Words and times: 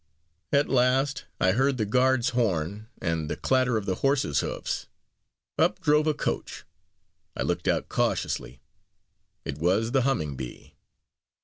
At 0.51 0.67
last, 0.67 1.25
I 1.39 1.51
heard 1.51 1.77
the 1.77 1.85
guard's 1.85 2.29
horn 2.29 2.87
and 2.99 3.29
the 3.29 3.35
clatter 3.37 3.77
of 3.77 3.85
the 3.85 3.93
horses' 4.01 4.39
hoofs. 4.39 4.87
Up 5.59 5.79
drove 5.79 6.07
a 6.07 6.15
coach 6.15 6.65
I 7.37 7.43
looked 7.43 7.67
out 7.67 7.87
cautiously 7.87 8.61
it 9.45 9.59
was 9.59 9.91
the 9.91 10.01
Humming 10.01 10.35
Bee. 10.35 10.73